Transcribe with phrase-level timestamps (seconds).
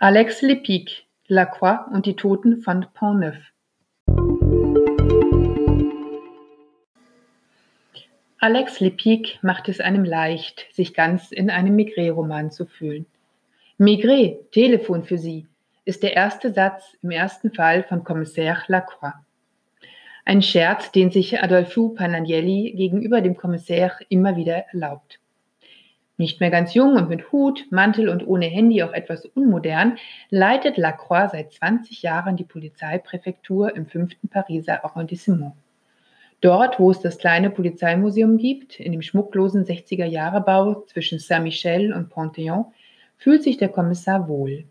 [0.00, 3.34] Alex Lepic, Lacroix und die Toten von Pont-Neuf.
[8.38, 13.06] Alex Lepic macht es einem leicht, sich ganz in einem Migré-Roman zu fühlen.
[13.76, 15.48] Migré, Telefon für Sie,
[15.84, 19.14] ist der erste Satz im ersten Fall von Kommissär Lacroix.
[20.24, 25.18] Ein Scherz, den sich Adolfo Panagnelli gegenüber dem Kommissär immer wieder erlaubt.
[26.18, 29.98] Nicht mehr ganz jung und mit Hut, Mantel und ohne Handy auch etwas unmodern,
[30.30, 35.52] leitet Lacroix seit 20 Jahren die Polizeipräfektur im fünften Pariser Arrondissement.
[36.40, 42.66] Dort, wo es das kleine Polizeimuseum gibt, in dem schmucklosen 60er-Jahre-Bau zwischen Saint-Michel und Panthéon,
[43.16, 44.64] fühlt sich der Kommissar wohl.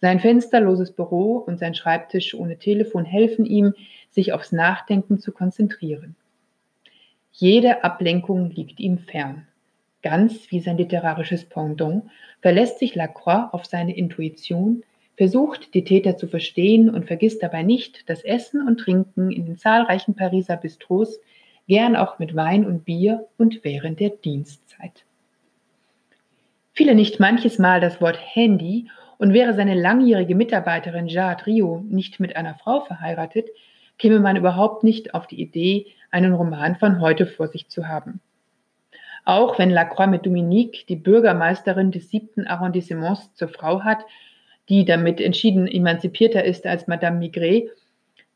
[0.00, 3.74] Sein fensterloses Büro und sein Schreibtisch ohne Telefon helfen ihm,
[4.08, 6.16] sich aufs Nachdenken zu konzentrieren.
[7.30, 9.46] Jede Ablenkung liegt ihm fern.
[10.08, 12.04] Ganz wie sein literarisches Pendant
[12.40, 14.84] verlässt sich Lacroix auf seine Intuition,
[15.16, 19.58] versucht die Täter zu verstehen und vergisst dabei nicht, das Essen und Trinken in den
[19.58, 21.18] zahlreichen Pariser Bistros,
[21.66, 25.04] gern auch mit Wein und Bier und während der Dienstzeit.
[26.72, 32.20] Viele nicht manches Mal das Wort Handy und wäre seine langjährige Mitarbeiterin Jade Rio nicht
[32.20, 33.48] mit einer Frau verheiratet,
[33.98, 38.20] käme man überhaupt nicht auf die Idee, einen Roman von heute vor sich zu haben.
[39.26, 43.98] Auch wenn Lacroix mit Dominique, die Bürgermeisterin des siebten Arrondissements, zur Frau hat,
[44.68, 47.68] die damit entschieden emanzipierter ist als Madame Migré,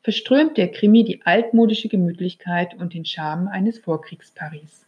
[0.02, 4.84] verströmt der Krimi die altmodische Gemütlichkeit und den Charme eines Vorkriegsparis.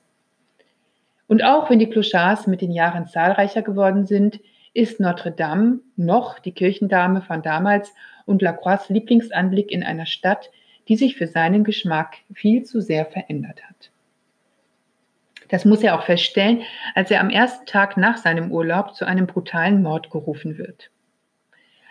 [1.29, 4.41] Und auch wenn die Clochards mit den Jahren zahlreicher geworden sind,
[4.75, 7.95] ist Notre Dame noch die Kirchendame von damals
[8.27, 10.51] und Lacroix Lieblingsanblick in einer Stadt,
[10.89, 13.92] die sich für seinen Geschmack viel zu sehr verändert hat.
[15.53, 16.63] Das muss er auch feststellen,
[16.95, 20.91] als er am ersten Tag nach seinem Urlaub zu einem brutalen Mord gerufen wird.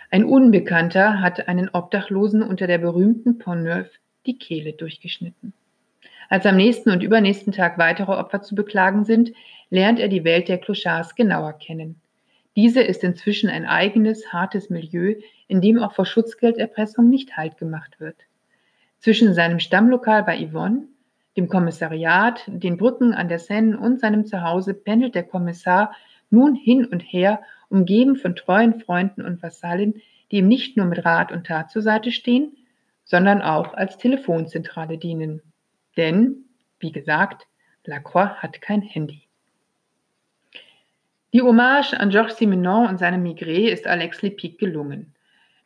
[0.09, 3.87] Ein Unbekannter hat einen Obdachlosen unter der berühmten Pont Neuf
[4.25, 5.53] die Kehle durchgeschnitten.
[6.27, 9.31] Als am nächsten und übernächsten Tag weitere Opfer zu beklagen sind,
[9.69, 12.01] lernt er die Welt der Clochards genauer kennen.
[12.55, 15.13] Diese ist inzwischen ein eigenes, hartes Milieu,
[15.47, 18.15] in dem auch vor Schutzgelderpressung nicht Halt gemacht wird.
[18.97, 20.87] Zwischen seinem Stammlokal bei Yvonne,
[21.37, 25.95] dem Kommissariat, den Brücken an der Seine und seinem Zuhause pendelt der Kommissar
[26.29, 31.05] nun hin und her, umgeben von treuen Freunden und Vasallen, die ihm nicht nur mit
[31.05, 32.57] Rat und Tat zur Seite stehen,
[33.03, 35.41] sondern auch als Telefonzentrale dienen.
[35.97, 36.45] Denn,
[36.79, 37.47] wie gesagt,
[37.85, 39.23] Lacroix hat kein Handy.
[41.33, 45.13] Die Hommage an Georges Simenon und seinem Migré ist Alex Lepic gelungen.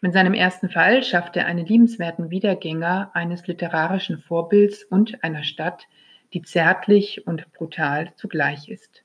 [0.01, 5.87] Mit seinem ersten Fall schafft er einen liebenswerten Wiedergänger eines literarischen Vorbilds und einer Stadt,
[6.33, 9.03] die zärtlich und brutal zugleich ist.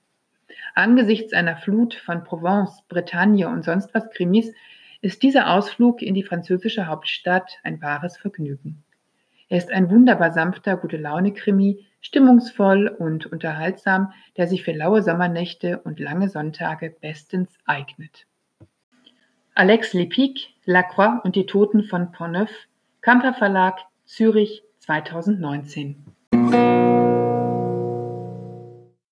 [0.75, 4.53] Angesichts einer Flut von Provence, Bretagne und sonst was Krimis
[5.01, 8.85] ist dieser Ausflug in die französische Hauptstadt ein wahres Vergnügen.
[9.49, 15.81] Er ist ein wunderbar sanfter, gute Laune-Krimi, stimmungsvoll und unterhaltsam, der sich für laue Sommernächte
[15.81, 18.27] und lange Sonntage bestens eignet.
[19.61, 22.49] Alex Lepic, Lacroix und die Toten von Portneuf,
[23.03, 23.77] Kamper Verlag,
[24.07, 26.03] Zürich 2019.